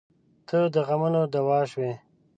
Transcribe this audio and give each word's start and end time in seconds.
•ته 0.47 0.59
د 0.73 0.75
غمونو 0.87 1.21
دوا 1.33 1.59
شوې. 1.71 1.91